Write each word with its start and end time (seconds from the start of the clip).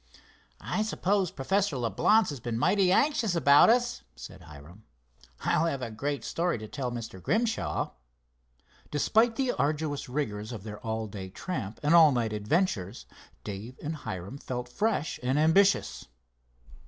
"I 0.59 0.81
suppose 0.81 1.29
Professor 1.29 1.75
Leblance 1.77 2.31
has 2.31 2.39
been 2.39 2.57
mighty 2.57 2.91
anxious 2.91 3.35
about 3.35 3.69
us," 3.69 4.01
said 4.15 4.41
Hiram. 4.41 4.83
"I'll 5.41 5.67
have 5.67 5.83
a 5.83 5.91
great 5.91 6.23
story 6.23 6.57
to 6.57 6.67
tell 6.67 6.91
Mr. 6.91 7.21
Grimshaw." 7.21 7.91
Despite 8.89 9.35
the 9.35 9.51
arduous 9.51 10.09
rigors 10.09 10.51
of 10.51 10.63
their 10.63 10.79
all 10.79 11.05
day 11.05 11.29
tramp 11.29 11.79
and 11.83 11.93
all 11.93 12.11
night 12.11 12.33
adventures, 12.33 13.05
Dave 13.43 13.77
and 13.79 13.95
Hiram 13.97 14.39
felt 14.39 14.69
fresh 14.69 15.19
and 15.21 15.37
ambitious. 15.37 16.07